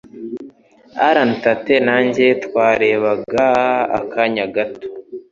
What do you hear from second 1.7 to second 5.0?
nanjye twarebaga akanya gato.